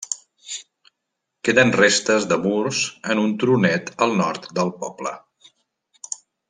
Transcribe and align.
Queden 1.49 1.73
restes 1.75 2.25
de 2.31 2.39
murs 2.47 2.81
en 3.15 3.23
un 3.27 3.37
turonet 3.45 3.95
al 4.07 4.19
nord 4.23 4.53
del 4.61 4.77
poble. 4.85 5.17